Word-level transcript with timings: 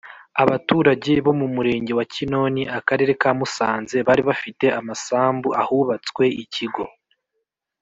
Abaturage 0.43 1.11
bo 1.25 1.33
mu 1.39 1.47
murenge 1.55 1.91
wa 1.97 2.05
kinoni 2.13 2.61
akarere 2.77 3.13
ka 3.21 3.31
musanze 3.39 3.97
bari 4.07 4.21
bafite 4.29 4.65
amasambu 4.79 5.47
ahubatswe 5.61 6.23
ikigo 6.43 6.85